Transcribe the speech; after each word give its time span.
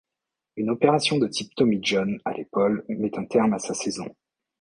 Une 0.55 0.71
opération 0.71 1.19
de 1.19 1.27
type 1.27 1.53
Tommy 1.53 1.77
John 1.79 2.19
à 2.25 2.33
l'épaule 2.33 2.83
met 2.89 3.15
un 3.19 3.25
terme 3.25 3.53
à 3.53 3.59
sa 3.59 3.75
saison. 3.75 4.07